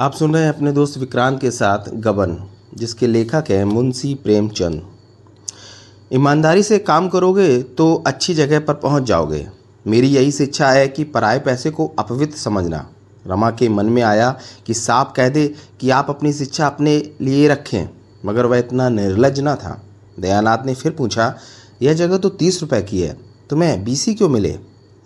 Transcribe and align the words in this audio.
आप 0.00 0.12
सुन 0.12 0.34
रहे 0.34 0.42
हैं 0.42 0.50
अपने 0.50 0.70
दोस्त 0.72 0.96
विक्रांत 0.98 1.40
के 1.40 1.50
साथ 1.50 1.88
गबन, 1.94 2.36
जिसके 2.74 3.06
लेखक 3.06 3.44
हैं 3.50 3.64
मुंशी 3.64 4.14
प्रेमचंद। 4.14 4.82
ईमानदारी 6.12 6.62
से 6.62 6.78
काम 6.78 7.08
करोगे 7.08 7.62
तो 7.62 7.92
अच्छी 8.06 8.34
जगह 8.34 8.60
पर 8.60 8.74
पहुँच 8.74 9.02
जाओगे। 9.02 9.46
मेरी 9.86 10.08
यही 10.08 10.30
शिक्षा 10.32 10.70
है 10.70 10.86
कि 10.88 11.04
पराए 11.04 11.38
पैसे 11.38 11.70
को 11.70 11.86
अपवित्र 11.98 12.36
समझना। 12.36 12.86
रमा 13.26 13.50
के 13.50 13.68
मन 13.68 13.86
में 13.86 14.02
आया 14.02 14.30
कि 14.66 14.74
साफ़ 14.74 15.12
कह 15.12 15.28
दे 15.28 15.46
कि 15.80 15.90
आप 15.90 16.10
अपनी 16.10 16.32
शिक्षा 16.32 16.66
अपने 16.66 16.96
लिए 17.20 17.48
रखें, 17.48 17.88
मगर 18.24 18.46
वह 18.46 18.58
इतना 18.58 18.88
निर्लज 18.88 19.40
ना 19.40 19.54
था। 19.54 19.80
दयानाथ 20.20 20.66
ने 20.66 20.74
फिर 20.74 20.92
पूछा, 20.92 21.34
यह 21.82 21.94
जगह 21.94 22.18
तो 22.18 22.28
तीस 22.30 22.60
रुपए 22.62 22.82
की 22.82 23.00
है, 23.00 23.16
तुम्हें 23.50 23.84
बीसी 23.84 24.14
क्यों 24.14 24.28
मिले? 24.28 24.56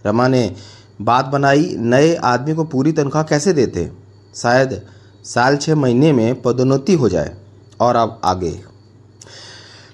रमा 0.04 0.28
ने, 0.28 0.54
बात 1.02 1.26
बनाई, 1.26 1.74
नए 1.78 2.14
आदमी 2.14 2.54
को 2.54 2.64
पूरी 2.64 2.92
तनख्वाह 2.92 3.24
कैसे 3.24 3.52
देते? 3.52 3.90
शायद 4.34 4.80
साल 5.24 5.56
छः 5.56 5.74
महीने 5.74 6.12
में 6.12 6.42
पदोन्नति 6.42 6.94
हो 6.94 7.08
जाए 7.08 7.36
और 7.80 7.96
अब 7.96 8.20
आगे। 8.24 8.52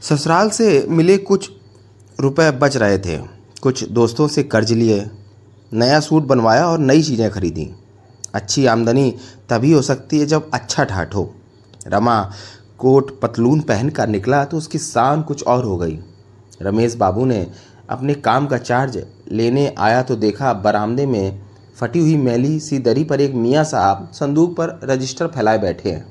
ससुराल 0.03 0.51
से 0.51 0.87
मिले 0.89 1.17
कुछ 1.19 1.51
रुपए 2.19 2.51
बच 2.53 2.77
रहे 2.77 2.99
थे। 2.99 3.17
कुछ 3.63 3.83
दोस्तों 3.91 4.29
से 4.29 4.43
कर्ज 4.43 4.73
लिए, 4.73 5.05
नया 5.73 6.01
सूट 6.01 6.23
बनवाया 6.23 6.67
और 6.69 6.79
नई 6.79 7.03
चीज़ें 7.03 7.31
खरीदी। 7.31 7.71
अच्छी 8.35 8.65
आमदनी 8.67 9.11
तभी 9.51 9.73
हो 9.73 9.83
सकती 9.83 10.19
है 10.19 10.27
जब 10.27 10.51
अच्छा 10.55 10.85
ठाठ 10.85 11.15
हो। 11.15 11.33
रमा 11.87 12.23
कोट 12.79 13.19
पतलून 13.21 13.61
पहन 13.61 13.89
कर 13.89 14.09
निकला 14.09 14.45
तो 14.45 14.57
उसकी 14.57 14.79
शान 14.79 15.23
कुछ 15.23 15.43
और 15.45 15.65
हो 15.65 15.77
गई। 15.77 15.99
रमेश 16.63 16.95
बाबू 16.95 17.25
ने 17.25 17.47
अपने 17.91 18.15
काम 18.17 18.47
का 18.47 18.59
चार्ज 18.59 19.03
लेने 19.33 19.67
आया 19.79 20.03
तो 20.03 20.17
देखा 20.17 20.53
बरामदे 20.55 21.07
में 21.07 21.41
फटी 21.81 21.99
हुई 21.99 22.17
मैली 22.19 22.59
सी 22.61 22.79
दरी 22.79 23.05
पर 23.05 23.21
एक 23.21 23.35
मियाँ 23.35 23.65
साहब 23.65 24.09
संदूक 24.15 24.57
पर 24.57 24.79
रजिस्टर 24.85 25.27
फैलाए 25.27 25.59
बैठे 25.59 25.91
हैं। 25.91 26.05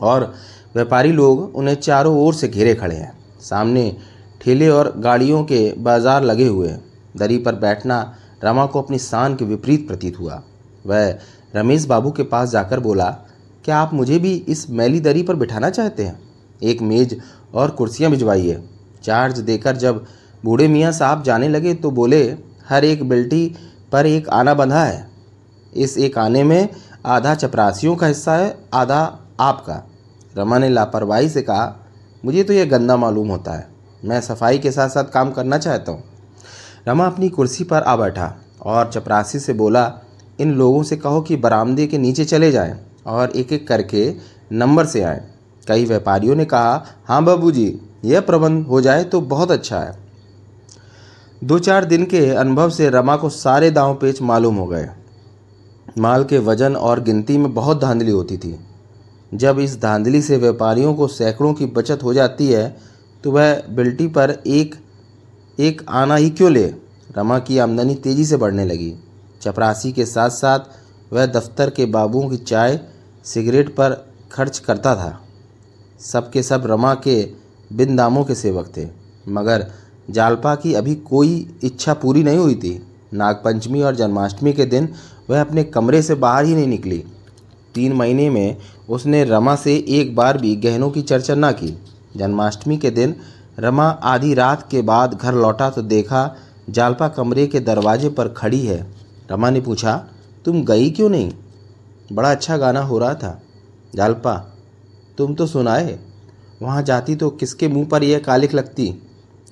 और 0.00 0.32
व्यापारी 0.74 1.12
लोग 1.12 1.56
उन्हें 1.56 1.74
चारों 1.76 2.16
ओर 2.18 2.34
से 2.34 2.48
घेरे 2.48 2.74
खड़े 2.74 2.96
हैं। 2.96 3.12
सामने 3.40 3.96
ठेले 4.40 4.68
और 4.68 4.92
गाड़ियों 4.98 5.42
के 5.44 5.60
बाज़ार 5.78 6.24
लगे 6.24 6.46
हुए 6.46 6.68
हैं। 6.68 6.82
दरी 7.16 7.38
पर 7.38 7.54
बैठना 7.56 8.00
रमा 8.44 8.66
को 8.66 8.82
अपनी 8.82 8.98
शान 8.98 9.34
के 9.36 9.44
विपरीत 9.44 9.86
प्रतीत 9.88 10.18
हुआ। 10.20 10.42
वह 10.86 11.18
रमेश 11.54 11.84
बाबू 11.84 12.10
के 12.10 12.22
पास 12.24 12.50
जाकर 12.50 12.80
बोला, 12.80 13.10
क्या 13.64 13.78
आप 13.78 13.94
मुझे 13.94 14.18
भी 14.18 14.34
इस 14.48 14.68
मैली 14.70 15.00
दरी 15.00 15.22
पर 15.22 15.36
बिठाना 15.36 15.70
चाहते 15.70 16.04
हैं? 16.04 16.18
एक 16.62 16.82
मेज 16.82 17.20
और 17.54 17.70
कुर्सियाँ 17.70 18.10
भिजवाइए 18.10 18.62
चार्ज 19.04 19.38
देकर 19.40 19.76
जब 19.76 20.04
बूढ़े 20.44 20.66
मियाँ 20.68 20.90
साहब 20.92 21.22
जाने 21.22 21.48
लगे 21.48 21.74
तो 21.74 21.90
बोले, 21.90 22.22
हर 22.68 22.84
एक 22.84 23.08
बिल्टी 23.08 23.54
पर 23.92 24.06
एक 24.06 24.28
आना 24.28 24.54
बंधा 24.54 24.84
है। 24.84 25.06
इस 25.72 25.98
एक 25.98 26.18
आने 26.18 26.42
में 26.44 26.68
आधा 27.06 27.34
चपरासियों 27.34 27.96
का 27.96 28.06
हिस्सा 28.06 28.36
है, 28.36 28.56
आधा 28.74 29.18
आपका। 29.40 29.82
रमा 30.36 30.58
ने 30.58 30.68
लापरवाही 30.68 31.28
से 31.28 31.42
कहा, 31.42 31.76
मुझे 32.24 32.42
तो 32.44 32.52
यह 32.52 32.64
गंदा 32.64 32.96
मालूम 32.96 33.28
होता 33.28 33.52
है। 33.52 33.68
मैं 34.04 34.20
सफ़ाई 34.20 34.58
के 34.58 34.70
साथ 34.70 34.88
साथ 34.88 35.04
काम 35.04 35.30
करना 35.30 35.58
चाहता 35.58 35.92
हूँ। 35.92 36.02
रमा 36.88 37.06
अपनी 37.06 37.28
कुर्सी 37.28 37.64
पर 37.64 37.82
आ 37.82 37.96
बैठा 37.96 38.34
और 38.62 38.90
चपरासी 38.92 39.38
से 39.38 39.52
बोला, 39.52 39.92
इन 40.40 40.54
लोगों 40.54 40.82
से 40.82 40.96
कहो 40.96 41.20
कि 41.20 41.36
बरामदे 41.36 41.86
के 41.86 41.98
नीचे 41.98 42.24
चले 42.24 42.50
जाएँ 42.52 42.78
और 43.06 43.30
एक 43.30 43.52
एक 43.52 43.68
करके 43.68 44.14
नंबर 44.52 44.86
से 44.86 45.02
आएँ। 45.02 45.20
कई 45.68 45.84
व्यापारियों 45.84 46.34
ने 46.36 46.44
कहा 46.44 46.84
हाँ 47.04 47.22
बाबू 47.24 47.50
जी 47.50 47.80
यह 48.04 48.20
प्रबंध 48.20 48.66
हो 48.66 48.80
जाए 48.80 49.04
तो 49.04 49.20
बहुत 49.20 49.50
अच्छा 49.50 49.78
है। 49.80 50.03
दो 51.44 51.58
चार 51.58 51.84
दिन 51.84 52.04
के 52.04 52.18
अनुभव 52.30 52.70
से 52.70 52.88
रमा 52.90 53.16
को 53.16 53.28
सारे 53.28 53.70
दांव 53.70 53.94
पेच 53.94 54.20
मालूम 54.22 54.56
हो 54.56 54.66
गए। 54.66 54.88
माल 55.98 56.24
के 56.24 56.38
वज़न 56.38 56.76
और 56.76 57.02
गिनती 57.02 57.36
में 57.38 57.52
बहुत 57.54 57.80
धांधली 57.80 58.10
होती 58.10 58.36
थी। 58.36 58.58
जब 59.32 59.58
इस 59.58 59.76
धांधली 59.80 60.22
से 60.22 60.36
व्यापारियों 60.36 60.94
को 60.94 61.08
सैकड़ों 61.08 61.52
की 61.54 61.66
बचत 61.66 62.02
हो 62.02 62.14
जाती 62.14 62.48
है 62.48 62.76
तो 63.24 63.30
वह 63.30 63.62
बिल्टी 63.70 64.06
पर 64.08 64.36
एक 64.46 64.74
एक 65.58 65.82
आना 65.88 66.16
ही 66.16 66.30
क्यों 66.30 66.52
ले? 66.52 66.64
रमा 67.16 67.38
की 67.38 67.58
आमदनी 67.58 67.94
तेज़ी 67.94 68.24
से 68.24 68.36
बढ़ने 68.36 68.64
लगी। 68.64 68.92
चपरासी 69.42 69.92
के 69.92 70.06
साथ 70.06 70.30
साथ 70.30 70.60
वह 71.12 71.26
दफ्तर 71.26 71.70
के 71.70 71.86
बाबुओं 71.86 72.28
की 72.30 72.36
चाय, 72.36 72.80
सिगरेट 73.24 73.68
पर 73.68 74.04
खर्च 74.32 74.58
करता 74.58 74.94
था। 74.96 75.20
सबके 76.02 76.42
सब 76.42 76.66
रमा 76.66 76.94
के 76.94 77.22
बिन 77.70 77.96
दामों 77.96 78.24
के 78.24 78.34
सेवक 78.34 78.72
थे, 78.76 78.88
मगर 79.28 79.70
जालपा 80.10 80.54
की 80.54 80.74
अभी 80.74 80.94
कोई 80.94 81.58
इच्छा 81.64 81.94
पूरी 81.94 82.22
नहीं 82.22 82.38
हुई 82.38 82.54
थी। 82.54 82.80
नागपंचमी 83.14 83.82
और 83.82 83.94
जन्माष्टमी 83.96 84.52
के 84.52 84.64
दिन 84.64 84.88
वह 85.30 85.40
अपने 85.40 85.64
कमरे 85.64 86.02
से 86.02 86.14
बाहर 86.14 86.44
ही 86.44 86.54
नहीं 86.54 86.66
निकली। 86.66 87.04
तीन 87.74 87.92
महीने 87.92 88.30
में 88.30 88.56
उसने 88.88 89.24
रमा 89.24 89.54
से 89.56 89.76
एक 89.88 90.14
बार 90.16 90.38
भी 90.38 90.56
गहनों 90.56 90.90
की 90.90 91.02
चर्चा 91.02 91.34
ना 91.34 91.52
की। 91.52 91.78
जन्माष्टमी 92.16 92.76
के 92.76 92.90
दिन 92.90 93.16
रमा 93.58 93.88
आधी 93.88 94.34
रात 94.34 94.68
के 94.70 94.82
बाद 94.82 95.14
घर 95.14 95.34
लौटा 95.34 95.70
तो 95.70 95.82
देखा 95.82 96.36
जालपा 96.70 97.08
कमरे 97.08 97.46
के 97.46 97.60
दरवाजे 97.60 98.08
पर 98.08 98.28
खड़ी 98.28 98.60
है। 98.60 98.86
रमा 99.30 99.50
ने 99.50 99.60
पूछा, 99.60 99.96
तुम 100.44 100.64
गई 100.64 100.90
क्यों 100.90 101.08
नहीं? 101.08 101.32
बड़ा 102.12 102.30
अच्छा 102.30 102.56
गाना 102.56 102.80
हो 102.80 102.98
रहा 102.98 103.14
था। 103.14 103.40
जालपा, 103.94 104.34
तुम 105.18 105.34
तो 105.34 105.46
सुनाए। 105.46 105.98
वहाँ 106.62 106.82
जाती 106.82 107.16
तो 107.16 107.30
किसके 107.30 107.68
मुँह 107.68 107.86
पर 107.86 108.04
यह 108.04 108.18
कालिक 108.18 108.54
लगती? 108.54 108.94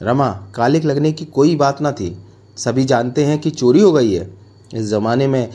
रमा, 0.00 0.30
कालिक 0.54 0.84
लगने 0.84 1.12
की 1.12 1.25
कोई 1.25 1.56
बात 1.56 1.80
ना 1.80 1.92
थी। 1.92 2.16
सभी 2.56 2.84
जानते 2.84 3.25
हैं 3.25 3.38
कि 3.38 3.50
चोरी 3.50 3.80
हो 3.80 3.92
गई 3.92 4.12
है। 4.12 4.30
इस 4.75 4.84
ज़माने 4.84 5.26
में 5.26 5.50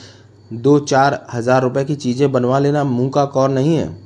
दो 0.51 0.77
चार 0.79 1.25
हज़ार 1.33 1.61
रुपए 1.61 1.83
की 1.85 1.95
चीज़ें 1.95 2.31
बनवा 2.31 2.59
लेना 2.59 2.83
मुँह 2.83 3.09
का 3.09 3.25
कौर 3.25 3.49
नहीं 3.49 3.75
है। 3.75 3.97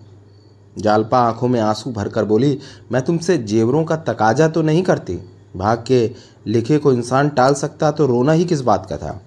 जालपा 0.75 1.19
आँखों 1.19 1.47
में 1.47 1.59
आँसू 1.59 1.91
भरकर 1.91 2.25
बोली, 2.25 2.57
मैं 2.91 3.01
तुमसे 3.01 3.37
जेवरों 3.37 3.83
का 3.83 3.95
तकाजा 3.95 4.47
तो 4.47 4.61
नहीं 4.61 4.83
करती। 4.83 5.17
भाग 5.57 5.83
के 5.87 6.09
लिखे 6.47 6.77
को 6.77 6.93
इंसान 6.93 7.29
टाल 7.29 7.53
सकता 7.53 7.91
तो 7.91 8.05
रोना 8.05 8.31
ही 8.31 8.45
किस 8.45 8.61
बात 8.61 8.85
का 8.85 8.97
था? 8.97 9.19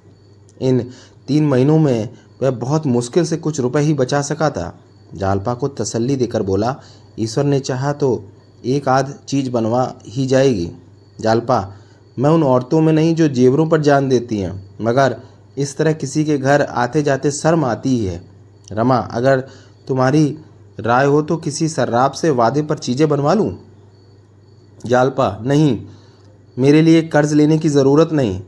इन 0.62 0.80
तीन 1.28 1.46
महीनों 1.46 1.78
में 1.78 2.08
वह 2.42 2.50
बहुत 2.50 2.86
मुश्किल 2.86 3.24
से 3.24 3.36
कुछ 3.36 3.60
रुपए 3.60 3.80
ही 3.80 3.94
बचा 3.94 4.22
सका 4.22 4.50
था। 4.50 4.72
जालपा 5.14 5.54
को 5.54 5.68
तसल्ली 5.68 6.16
देकर 6.16 6.42
बोला, 6.42 6.76
ईश्वर 7.18 7.44
ने 7.44 7.60
चाहा 7.60 7.92
तो 7.92 8.24
एक 8.64 8.88
आध 8.88 9.14
चीज़ 9.28 9.50
बनवा 9.50 9.92
ही 10.06 10.26
जाएगी। 10.26 10.70
जालपा, 11.18 11.74
मैं 12.16 12.30
उन 12.30 12.42
औरतों 12.42 12.80
में 12.80 12.92
नहीं 12.92 13.14
जो 13.14 13.28
जेवरों 13.28 13.66
पर 13.66 13.80
जान 13.80 14.08
देती 14.08 14.38
हैं, 14.38 14.52
मगर 14.80 15.16
इस 15.58 15.76
तरह 15.76 15.92
किसी 15.92 16.24
के 16.24 16.38
घर 16.38 16.62
आते 16.62 17.02
जाते 17.02 17.30
शर्म 17.30 17.64
आती 17.64 17.88
ही 17.90 18.04
है। 18.04 18.20
रमा, 18.72 18.96
अगर 18.96 19.40
तुम्हारी 19.88 20.26
राय 20.80 21.06
हो 21.06 21.20
तो 21.22 21.36
किसी 21.36 21.68
सर्राब 21.68 22.12
से 22.12 22.30
वादे 22.30 22.62
पर 22.62 22.78
चीज़ें 22.78 23.08
बनवा 23.08 23.34
लूँ? 23.34 23.52
जालपा, 24.86 25.38
नहीं, 25.42 25.78
मेरे 26.56 26.82
लिए 26.82 27.02
कर्ज 27.02 27.32
लेने 27.32 27.58
की 27.58 27.68
ज़रूरत 27.68 28.12
नहीं। 28.12 28.40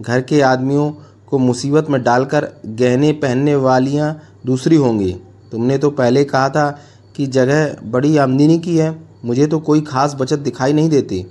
घर 0.00 0.20
के 0.20 0.40
आदमियों 0.40 0.90
को 1.28 1.38
मुसीबत 1.38 1.90
में 1.90 2.02
डालकर 2.02 2.48
गहने 2.66 3.12
पहनने 3.12 3.54
वालियाँ 3.56 4.16
दूसरी 4.46 4.76
होंगी। 4.76 5.12
तुमने 5.52 5.78
तो 5.78 5.90
पहले 5.90 6.24
कहा 6.24 6.48
था 6.48 6.70
कि 7.16 7.26
जगह 7.28 7.76
बड़ी 7.84 8.16
आमदनी 8.16 8.58
की 8.58 8.76
है, 8.76 8.96
मुझे 9.24 9.46
तो 9.46 9.58
कोई 9.60 9.80
ख़ास 9.80 10.14
बचत 10.14 10.38
दिखाई 10.38 10.72
नहीं 10.72 10.88
देती। 10.88 11.24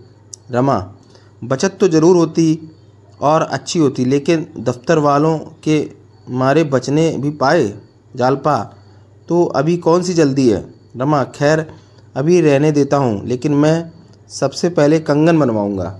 रमा, 0.51 0.77
बचत 1.43 1.77
तो 1.79 1.87
ज़रूर 1.87 2.15
होती 2.15 2.71
और 3.19 3.41
अच्छी 3.41 3.79
होती, 3.79 4.05
लेकिन 4.05 4.47
दफ्तर 4.59 4.99
वालों 4.99 5.37
के 5.63 5.89
मारे 6.29 6.63
बचने 6.65 7.09
भी 7.17 7.29
पाए 7.31 7.73
जालपा 8.15 8.57
तो 9.29 9.43
अभी 9.45 9.77
कौन 9.77 10.01
सी 10.03 10.13
जल्दी 10.13 10.47
है? 10.49 10.63
रमा, 10.97 11.23
खैर, 11.25 11.65
अभी 12.15 12.39
रहने 12.41 12.71
देता 12.71 12.97
हूँ, 12.97 13.25
लेकिन 13.25 13.53
मैं 13.53 13.91
सबसे 14.29 14.69
पहले 14.69 14.99
कंगन 14.99 15.39
बनवाऊँगा। 15.39 15.99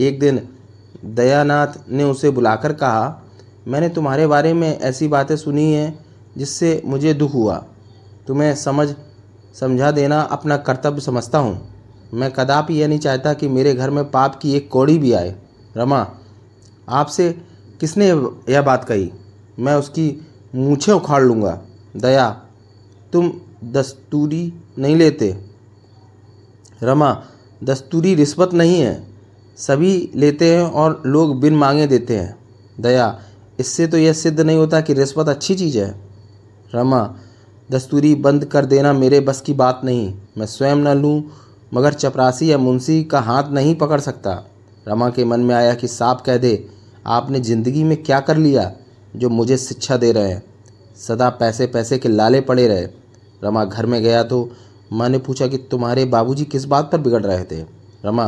एक 0.00 0.18
दिन 0.20 0.40
दयानाथ 1.06 1.78
ने 1.90 2.04
उसे 2.04 2.30
बुलाकर 2.30 2.72
कहा, 2.72 3.22
मैंने 3.68 3.88
तुम्हारे 3.88 4.26
बारे 4.26 4.52
में 4.52 4.78
ऐसी 4.78 5.08
बातें 5.08 5.36
सुनी 5.36 5.72
हैं 5.72 5.98
जिससे 6.36 6.80
मुझे 6.84 7.14
दुख 7.14 7.34
हुआ। 7.34 7.56
तुम्हें 8.26 8.54
समझ, 8.56 8.88
समझा 9.54 9.90
देना 9.90 10.20
अपना 10.22 10.56
कर्तव्य 10.58 11.00
समझता 11.00 11.38
हूँ। 11.38 11.77
मैं 12.14 12.32
कदापि 12.32 12.74
यह 12.74 12.88
नहीं 12.88 12.98
चाहता 12.98 13.32
कि 13.32 13.48
मेरे 13.48 13.74
घर 13.74 13.90
में 13.90 14.10
पाप 14.10 14.38
की 14.42 14.52
एक 14.52 14.70
कौड़ी 14.70 14.98
भी 14.98 15.12
आए। 15.12 15.34
रमा, 15.76 16.10
आपसे 16.88 17.32
किसने 17.80 18.08
यह 18.52 18.62
बात 18.62 18.84
कही? 18.84 19.12
मैं 19.58 19.74
उसकी 19.74 20.26
मूछें 20.54 20.92
उखाड़ 20.92 21.22
लूँगा। 21.22 21.62
दया, 21.96 22.42
तुम 23.12 23.32
दस्तूरी 23.64 24.52
नहीं 24.78 24.96
लेते। 24.96 25.44
रमा, 26.82 27.22
दस्तूरी 27.64 28.14
रिश्वत 28.14 28.54
नहीं 28.54 28.80
है। 28.80 29.08
सभी 29.56 30.10
लेते 30.14 30.54
हैं 30.54 30.62
और 30.62 31.02
लोग 31.06 31.40
बिन 31.40 31.54
मांगे 31.54 31.86
देते 31.86 32.16
हैं। 32.16 32.38
दया, 32.80 33.20
इससे 33.60 33.86
तो 33.86 33.96
यह 33.96 34.12
सिद्ध 34.12 34.40
नहीं 34.40 34.56
होता 34.56 34.80
कि 34.80 34.92
रिश्वत 34.94 35.28
अच्छी 35.28 35.54
चीज़ 35.54 35.78
है। 35.78 36.00
रमा, 36.74 37.16
दस्तूरी 37.70 38.14
बंद 38.14 38.44
कर 38.44 38.66
देना 38.66 38.92
मेरे 38.92 39.20
बस 39.20 39.40
की 39.40 39.52
बात 39.52 39.80
नहीं। 39.84 40.14
मैं 40.38 40.46
स्वयं 40.46 40.76
न 40.76 40.88
लूँ 40.88 41.24
मगर 41.72 41.92
चपरासी 41.92 42.50
या 42.50 42.58
मुंशी 42.58 43.02
का 43.04 43.20
हाथ 43.20 43.50
नहीं 43.52 43.74
पकड़ 43.74 44.00
सकता। 44.00 44.32
रमा 44.86 45.08
के 45.10 45.24
मन 45.24 45.40
में 45.40 45.54
आया 45.54 45.74
कि 45.74 45.88
साफ़ 45.88 46.22
कह 46.22 46.36
दे, 46.36 46.68
आपने 47.06 47.40
ज़िंदगी 47.40 47.84
में 47.84 48.02
क्या 48.02 48.20
कर 48.20 48.36
लिया 48.36 48.70
जो 49.16 49.28
मुझे 49.28 49.56
शिक्षा 49.56 49.96
दे 49.96 50.12
रहे 50.12 50.30
हैं? 50.30 50.42
सदा 50.98 51.28
पैसे 51.30 51.66
पैसे 51.66 51.98
के 51.98 52.08
लाले 52.08 52.40
पड़े 52.40 52.66
रहे। 52.68 52.86
रमा 53.42 53.64
घर 53.64 53.86
में 53.86 54.02
गया 54.02 54.22
तो 54.22 54.50
माँ 54.92 55.08
ने 55.08 55.18
पूछा 55.18 55.46
कि 55.46 55.56
तुम्हारे 55.70 56.04
बाबूजी 56.04 56.44
किस 56.44 56.64
बात 56.64 56.90
पर 56.92 56.98
बिगड़ 56.98 57.22
रहे 57.22 57.44
थे? 57.44 57.62
रमा, 58.04 58.26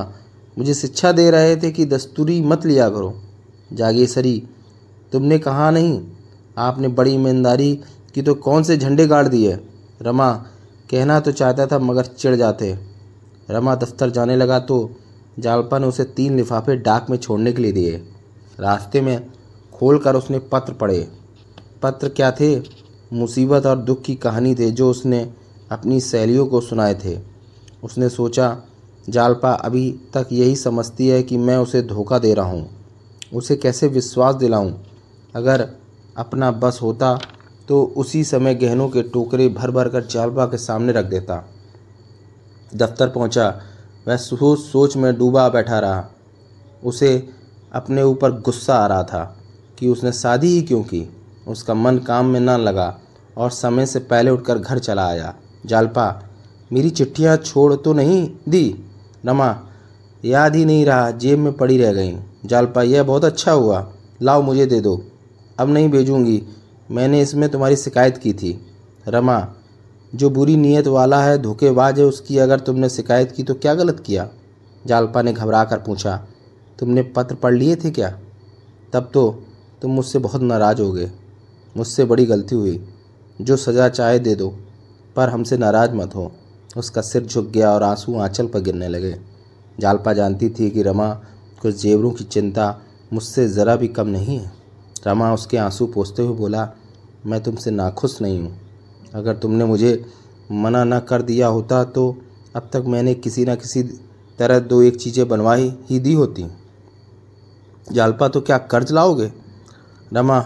मुझे 0.56 0.74
शिक्षा 0.74 1.12
दे 1.12 1.30
रहे 1.30 1.56
थे 1.56 1.70
कि 1.70 1.84
दस्तूरी 1.84 2.40
मत 2.42 2.66
लिया 2.66 2.88
करो। 2.88 3.14
जागेसरी, 3.72 4.42
तुमने 5.12 5.38
कहा 5.38 5.70
नहीं, 5.70 6.00
आपने 6.58 6.88
बड़ी 6.88 7.10
ईमानदारी 7.10 7.74
की 8.14 8.22
तो 8.22 8.34
कौन 8.34 8.62
से 8.62 8.76
झंडे 8.76 9.06
गाड़ 9.06 9.26
दिए? 9.28 9.58
रमा, 10.02 10.32
कहना 10.90 11.18
तो 11.20 11.32
चाहता 11.32 11.66
था 11.66 11.78
मगर 11.78 12.04
चिढ़ 12.04 12.34
जाते। 12.34 12.89
रमा 13.50 13.74
दफ्तर 13.74 14.10
जाने 14.10 14.36
लगा 14.36 14.58
तो 14.58 14.90
जालपा 15.38 15.78
ने 15.78 15.86
उसे 15.86 16.04
तीन 16.04 16.36
लिफाफे 16.36 16.76
डाक 16.76 17.06
में 17.10 17.16
छोड़ने 17.18 17.52
के 17.52 17.62
लिए 17.62 17.72
दिए। 17.72 17.96
रास्ते 18.60 19.00
में 19.00 19.26
खोलकर 19.72 20.16
उसने 20.16 20.38
पत्र 20.52 20.72
पढ़े। 20.72 21.06
पत्र 21.82 22.08
क्या 22.08 22.30
थे? 22.30 22.56
मुसीबत 23.12 23.66
और 23.66 23.78
दुख 23.78 24.02
की 24.02 24.14
कहानी 24.14 24.54
थे 24.54 24.70
जो 24.70 24.90
उसने 24.90 25.20
अपनी 25.70 26.00
सहेलियों 26.00 26.46
को 26.46 26.60
सुनाए 26.60 26.94
थे। 26.94 27.18
उसने 27.82 28.08
सोचा, 28.08 28.56
जालपा 29.08 29.52
अभी 29.52 29.90
तक 30.14 30.28
यही 30.32 30.56
समझती 30.56 31.08
है 31.08 31.22
कि 31.22 31.36
मैं 31.36 31.56
उसे 31.56 31.82
धोखा 31.82 32.18
दे 32.18 32.34
रहा 32.34 32.46
हूँ। 32.46 32.68
उसे 33.34 33.56
कैसे 33.56 33.88
विश्वास 33.88 34.34
दिलाऊं? 34.34 34.72
अगर 35.34 35.68
अपना 36.16 36.50
बस 36.50 36.78
होता 36.82 37.18
तो 37.68 37.82
उसी 37.96 38.22
समय 38.24 38.54
गहनों 38.54 38.88
के 38.88 39.02
टोकरे 39.02 39.48
भर 39.48 39.70
भर 39.70 39.88
कर 39.88 40.04
जालपा 40.04 40.46
के 40.46 40.56
सामने 40.56 40.92
रख 40.92 41.04
देता। 41.04 41.36
दफ्तर 42.74 43.08
पहुँचा। 43.08 43.60
वह 44.08 44.16
सोच 44.16 44.58
सोच 44.58 44.96
में 44.96 45.18
डूबा 45.18 45.48
बैठा 45.48 45.78
रहा। 45.78 46.08
उसे 46.84 47.28
अपने 47.72 48.02
ऊपर 48.02 48.32
गुस्सा 48.32 48.74
आ 48.74 48.86
रहा 48.86 49.02
था 49.02 49.36
कि 49.78 49.88
उसने 49.88 50.12
शादी 50.12 50.48
ही 50.48 50.62
क्यों 50.62 50.82
की। 50.82 51.16
उसका 51.48 51.74
मन 51.74 51.98
काम 51.98 52.26
में 52.26 52.40
न 52.40 52.50
लगा 52.50 52.98
और 53.36 53.50
समय 53.50 53.86
से 53.86 53.98
पहले 53.98 54.30
उठकर 54.30 54.58
घर 54.58 54.78
चला 54.78 55.06
आया। 55.06 55.34
जालपा, 55.66 56.22
मेरी 56.72 56.90
चिट्ठियाँ 56.90 57.36
छोड़ 57.36 57.74
तो 57.74 57.92
नहीं 57.92 58.30
दी? 58.48 58.84
रमा, 59.26 59.60
याद 60.24 60.56
ही 60.56 60.64
नहीं 60.64 60.86
रहा, 60.86 61.10
जेब 61.10 61.38
में 61.38 61.52
पड़ी 61.52 61.78
रह 61.78 61.92
गई। 61.92 62.16
जालपा, 62.46 62.82
यह 62.82 63.02
बहुत 63.02 63.24
अच्छा 63.24 63.52
हुआ। 63.52 63.92
लाओ 64.22 64.42
मुझे 64.42 64.66
दे 64.66 64.80
दो। 64.80 65.04
अब 65.58 65.68
नहीं 65.68 65.90
भेजूँगी। 65.90 66.42
मैंने 66.90 67.22
इसमें 67.22 67.48
तुम्हारी 67.48 67.76
शिकायत 67.76 68.16
की 68.16 68.32
थी। 68.32 68.66
रमा 69.08 69.54
जो 70.14 70.30
बुरी 70.30 70.56
नीयत 70.56 70.86
वाला 70.86 71.24
है, 71.24 71.38
धोखेबाज 71.38 71.98
है, 71.98 72.04
उसकी 72.04 72.38
अगर 72.38 72.60
तुमने 72.60 72.88
शिकायत 72.88 73.32
की 73.32 73.42
तो 73.42 73.54
क्या 73.54 73.74
गलत 73.74 74.00
किया? 74.06 74.28
जालपा 74.86 75.22
ने 75.22 75.32
घबरा 75.32 75.64
कर 75.64 75.78
पूछा, 75.78 76.26
तुमने 76.78 77.02
पत्र 77.02 77.34
पढ़ 77.34 77.54
लिए 77.54 77.76
थे 77.76 77.90
क्या? 77.90 78.18
तब 78.92 79.10
तो 79.14 79.42
तुम 79.82 79.90
मुझसे 79.90 80.18
बहुत 80.18 80.42
नाराज़ 80.42 80.82
हो 80.82 80.92
गए। 80.92 81.10
मुझसे 81.76 82.04
बड़ी 82.04 82.26
गलती 82.26 82.54
हुई। 82.54 82.88
जो 83.40 83.56
सज़ा 83.56 83.88
चाहे 83.88 84.18
दे 84.18 84.34
दो, 84.34 84.56
पर 85.16 85.28
हमसे 85.28 85.56
नाराज़ 85.58 85.90
मत 85.90 86.14
हो। 86.14 86.32
उसका 86.76 87.00
सिर 87.00 87.26
झुक 87.26 87.46
गया 87.46 87.70
और 87.70 87.82
आँसू 87.82 88.18
आंचल 88.18 88.46
पर 88.46 88.60
गिरने 88.60 88.88
लगे। 88.88 89.16
जालपा 89.80 90.12
जानती 90.12 90.50
थी 90.50 90.70
कि 90.70 90.82
रमा 90.82 91.14
कुछ 91.62 91.82
जेवरों 91.82 92.10
की 92.10 92.24
चिंता 92.24 92.82
मुझसे 93.12 93.48
ज़रा 93.48 93.76
भी 93.76 93.88
कम 93.88 94.06
नहीं 94.06 94.38
है। 94.38 94.52
रमा 95.06 95.34
उसके 95.34 95.56
आँसू 95.56 95.86
पोसते 95.86 96.22
हुए 96.22 96.36
बोला, 96.36 96.70
मैं 97.26 97.42
तुमसे 97.42 97.70
नाखुश 97.70 98.22
नहीं 98.22 98.40
हूँ। 98.40 98.59
अगर 99.14 99.36
तुमने 99.36 99.64
मुझे 99.64 99.92
मना 100.52 100.84
न 100.84 100.98
कर 101.00 101.22
दिया 101.22 101.46
होता 101.48 101.82
तो 101.84 102.16
अब 102.56 102.68
तक 102.72 102.84
मैंने 102.86 103.14
किसी 103.14 103.44
न 103.44 103.54
किसी 103.56 103.82
तरह 104.38 104.58
दो 104.60 104.80
एक 104.82 104.96
चीज़ें 104.96 105.26
बनवाई 105.28 105.72
ही 105.90 105.98
दी 105.98 106.12
होती। 106.14 106.46
जालपा 107.86 108.28
तो 108.28 108.40
क्या 108.40 108.58
कर्ज 108.58 108.92
लाओगे? 108.92 109.30
रमा, 110.12 110.40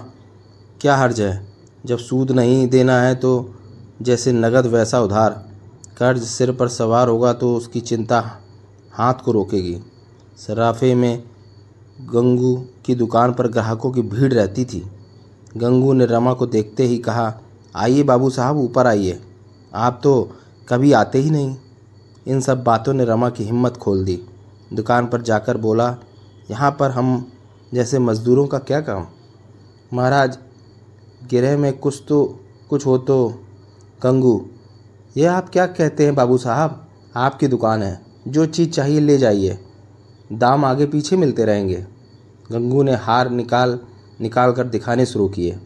क्या 0.81 0.97
हर्ज 0.97 1.21
है? 1.21 1.47
जब 1.87 1.99
सूद 1.99 2.31
नहीं 2.31 2.67
देना 2.69 3.01
है 3.01 3.15
तो 3.15 3.55
जैसे 4.03 4.33
नगद 4.33 4.67
वैसा 4.67 5.01
उधार। 5.01 5.31
कर्ज 5.99 6.23
सिर 6.23 6.53
पर 6.53 6.69
सवार 6.69 7.09
होगा 7.09 7.33
तो 7.33 7.55
उसकी 7.57 7.81
चिंता 7.81 8.21
हाथ 8.93 9.15
को 9.15 9.33
रोकेगी। 9.33 9.77
सराफे 10.39 10.95
में 10.95 11.23
गंगू 12.05 12.55
की 12.87 12.95
दुकान 12.95 13.33
पर 13.33 13.49
ग्राहकों 13.49 13.91
की 13.91 14.03
भीड़ 14.03 14.33
रहती 14.33 14.65
थी। 14.65 14.83
गंगू 15.57 15.93
ने 15.93 16.07
रमा 16.07 16.33
को 16.33 16.47
देखते 16.47 16.85
ही 16.85 16.99
कहा 16.99 17.29
आइए 17.75 18.03
बाबू 18.03 18.31
साहब, 18.31 18.57
ऊपर 18.57 18.87
आइए। 18.87 19.21
आप 19.75 20.01
तो 20.03 20.31
कभी 20.69 20.93
आते 20.93 21.19
ही 21.19 21.31
नहीं। 21.31 21.57
इन 22.27 22.41
सब 22.41 22.63
बातों 22.65 22.93
ने 22.95 23.05
रमा 23.05 23.31
की 23.31 23.45
हिम्मत 23.45 23.77
खोल 23.77 24.05
दी। 24.05 24.21
दुकान 24.73 25.07
पर 25.07 25.23
जाकर 25.23 25.57
बोला, 25.57 25.97
यहाँ 26.51 26.71
पर 26.71 26.91
हम 26.91 27.33
जैसे 27.73 27.99
मज़दूरों 27.99 28.47
का 28.47 28.59
क्या 28.59 28.81
काम? 28.81 29.07
महाराज, 29.93 30.39
गिरह 31.31 31.57
में 31.59 31.73
कुछ 31.79 32.03
तो 32.09 32.25
कुछ 32.71 32.87
हो 32.87 32.99
तो 32.99 33.29
गंगू 34.03 34.41
ये 35.17 35.27
आप 35.27 35.49
क्या 35.49 35.67
कहते 35.67 36.05
हैं 36.05 36.15
बाबू 36.15 36.39
साहब? 36.39 36.81
आपकी 37.17 37.49
दुकान 37.49 37.83
है, 37.83 38.01
जो 38.29 38.47
चीज़ 38.47 38.71
चाहिए 38.71 39.01
ले 39.01 39.19
जाइए। 39.19 39.59
दाम 40.33 40.65
आगे 40.65 40.87
पीछे 40.87 41.17
मिलते 41.17 41.45
रहेंगे। 41.45 41.87
गंगू 42.53 42.83
ने 42.83 42.95
हार 42.95 43.31
निकाल 43.31 43.79
निकाल 44.21 44.53
कर 44.53 44.65
दिखाने 44.65 45.07
शुरू 45.07 45.29
किए। 45.29 45.59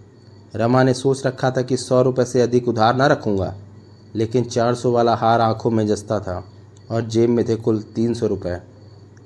रमा 0.55 0.83
ने 0.83 0.95
सोच 0.95 1.27
रखा 1.27 1.51
था 1.51 1.63
कि 1.63 1.77
सौ 1.77 2.01
रुपये 2.03 2.25
से 2.25 2.41
अधिक 2.43 2.69
उधार 2.69 2.97
ना 2.97 3.07
रखूँगा, 3.07 3.55
लेकिन 4.15 4.45
चार 4.45 4.75
सौ 4.75 4.91
वाला 4.93 5.15
हार 5.15 5.41
आँखों 5.41 5.71
में 5.71 5.87
जसता 5.87 6.19
था 6.21 6.43
और 6.91 7.03
जेब 7.05 7.31
में 7.31 7.45
थे 7.49 7.57
कुल 7.57 7.81
तीन 7.95 8.15
सौ 8.15 8.27
रुपये 8.27 8.57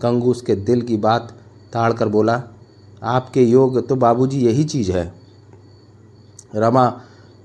कंगू 0.03 0.31
उसके 0.31 0.55
दिल 0.57 0.83
की 0.83 0.97
बात 0.99 1.35
ताड़ 1.73 1.93
कर 1.93 2.09
बोला, 2.09 2.43
आपके 3.03 3.43
योग 3.43 3.87
तो 3.89 3.97
बाबूजी 3.97 4.41
यही 4.41 4.65
चीज़ 4.65 4.91
है। 4.93 5.13
रमा, 6.55 6.87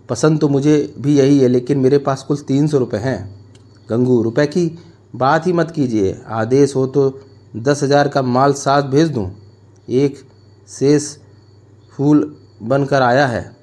पसंद 0.10 0.40
तो 0.40 0.48
मुझे 0.50 0.94
भी 1.00 1.18
यही 1.18 1.40
है, 1.40 1.48
लेकिन 1.48 1.80
मेरे 1.80 1.98
पास 1.98 2.24
कुल 2.24 2.38
तीन 2.38 2.68
सौ 2.68 2.78
रुपये 2.78 3.00
हैं। 3.00 3.36
गंगू 3.90 4.22
रुपए 4.22 4.46
की 4.48 4.66
बात 5.16 5.48
ही 5.48 5.54
मत 5.54 5.72
कीजिए। 5.72 6.20
आदेश 6.28 6.76
हो 6.76 6.86
तो 6.88 7.10
दस 7.58 7.84
हज़ार 7.84 8.08
का 8.08 8.22
माल 8.22 8.54
साथ 8.56 8.84
भेज 8.84 9.10
दूँ। 9.10 9.30
एक 9.88 10.18
शेष 10.70 11.16
फूल 11.94 12.36
बनकर 12.64 13.02
आया 13.02 13.28
है। 13.28 13.57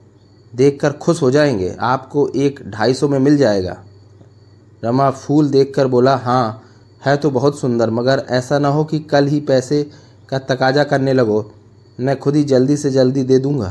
देखकर 0.55 0.93
खुश 0.93 1.23
हो 1.23 1.31
जाएँगे। 1.31 1.75
आपको 1.81 2.29
एक 2.29 2.61
ढाई 2.67 2.95
सौ 2.95 3.09
में 3.09 3.19
मिल 3.19 3.37
जाएगा। 3.37 3.77
रमा 4.83 5.11
फूल 5.11 5.49
देखकर 5.51 5.87
बोला 5.87 6.17
हाँ 6.17 6.61
है 7.03 7.17
तो 7.17 7.31
बहुत 7.31 7.59
सुंदर, 7.59 7.91
मगर 7.91 8.25
ऐसा 8.29 8.59
ना 8.59 8.69
हो 8.69 8.85
कि 8.85 8.99
कल 9.01 9.27
ही 9.27 9.41
पैसे 9.41 9.83
का 10.29 10.39
तकाजा 10.39 10.85
करने 10.85 11.13
लगो। 11.13 11.45
मैं 11.99 12.19
खुद 12.19 12.37
ही 12.37 12.45
जल्दी 12.45 12.77
से 12.77 12.91
जल्दी 12.91 13.23
दे 13.23 13.39
दूँगा। 13.39 13.69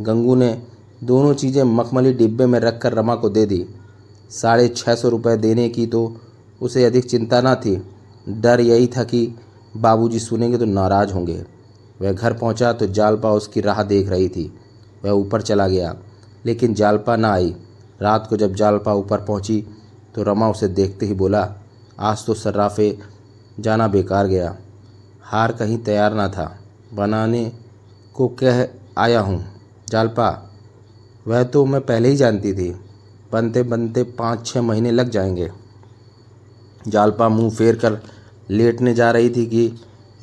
गंगू 0.00 0.34
ने 0.34 0.62
दोनों 1.04 1.32
चीज़ें 1.34 1.62
मखमली 1.64 2.12
डिब्बे 2.12 2.46
में 2.46 2.58
रख 2.60 2.80
कर 2.82 2.92
रमा 2.92 3.14
को 3.14 3.28
दे 3.28 3.46
दी। 3.46 3.64
साढ़े 4.30 4.68
छः 4.68 4.94
सौ 4.94 5.08
रुपये 5.08 5.36
देने 5.36 5.68
की 5.68 5.86
तो 5.86 6.16
उसे 6.60 6.84
अधिक 6.84 7.04
चिंता 7.04 7.40
ना 7.40 7.54
थी। 7.54 7.76
डर 8.28 8.60
यही 8.60 8.86
था 8.86 9.04
कि 9.04 9.26
बाबूजी 9.76 10.18
सुनेंगे 10.18 10.58
तो 10.58 10.64
नाराज़ 10.64 11.12
होंगे। 11.12 11.42
वह 12.02 12.12
घर 12.12 12.32
पहुँचा 12.32 12.72
तो 12.72 12.86
जालपा 12.86 13.30
उसकी 13.30 13.60
राह 13.60 13.82
देख 13.82 14.08
रही 14.08 14.28
थी। 14.28 14.52
वह 15.04 15.10
ऊपर 15.10 15.42
चला 15.42 15.68
गया। 15.68 15.94
लेकिन 16.46 16.74
जालपा 16.74 17.16
ना 17.16 17.32
आई। 17.32 17.54
रात 18.02 18.26
को 18.30 18.36
जब 18.36 18.54
जालपा 18.54 18.92
ऊपर 18.92 19.18
पहुँची 19.18 19.64
तो 20.14 20.22
रमा 20.22 20.48
उसे 20.48 20.68
देखते 20.68 21.06
ही 21.06 21.14
बोला, 21.14 21.48
आज 21.98 22.26
तो 22.26 22.34
सर्राफे 22.34 22.98
जाना 23.60 23.88
बेकार 23.88 24.26
गया। 24.26 24.56
हार 25.22 25.52
कहीं 25.52 25.78
तैयार 25.78 26.14
ना 26.14 26.28
था। 26.28 26.58
बनाने 26.94 27.52
को 28.14 28.28
कह 28.42 28.66
आया 28.98 29.20
हूँ। 29.20 29.44
जालपा, 29.88 30.28
वह 31.26 31.42
तो 31.42 31.64
मैं 31.64 31.80
पहले 31.80 32.08
ही 32.08 32.16
जानती 32.16 32.52
थी। 32.52 32.70
बनते 33.32 33.62
बनते 33.62 34.02
पाँच 34.02 34.46
छः 34.46 34.62
महीने 34.62 34.90
लग 34.90 35.10
जाएँगे 35.10 35.50
जालपा 36.88 37.28
मुँह 37.28 37.50
फेर 37.50 37.76
कर 37.76 38.00
लेटने 38.50 38.94
जा 38.94 39.10
रही 39.10 39.30
थी 39.30 39.46
कि 39.46 39.72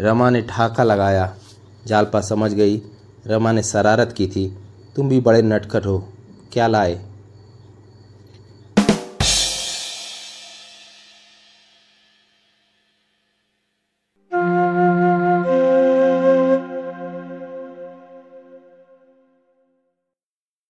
रमा 0.02 0.30
ने 0.30 0.42
ठाका 0.42 0.84
लगाया। 0.84 1.34
जालपा 1.88 2.22
समझ 2.22 2.54
गई, 2.54 2.82
रमा 3.28 3.52
ने 3.52 3.64
शरारत 3.64 4.14
की 4.18 4.28
थी। 4.28 4.58
तुम 5.00 5.10
भी 5.10 5.20
बड़े 5.20 5.42
नटखट 5.42 5.86
हो। 5.86 6.10
क्या 6.54 6.68
लाए? 6.68 7.09